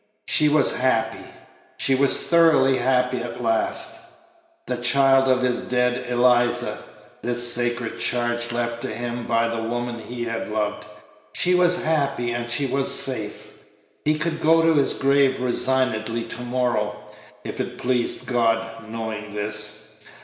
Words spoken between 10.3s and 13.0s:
loved; she was happy, and she was